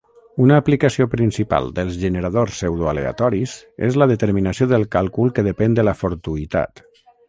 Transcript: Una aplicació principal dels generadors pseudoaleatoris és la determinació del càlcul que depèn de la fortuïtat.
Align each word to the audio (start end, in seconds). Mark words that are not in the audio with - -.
Una 0.43 0.55
aplicació 0.61 1.05
principal 1.11 1.69
dels 1.81 1.99
generadors 2.05 2.55
pseudoaleatoris 2.57 3.55
és 3.91 4.01
la 4.03 4.11
determinació 4.15 4.73
del 4.75 4.91
càlcul 5.01 5.35
que 5.39 5.49
depèn 5.53 5.81
de 5.81 5.91
la 5.91 5.99
fortuïtat. 6.05 6.89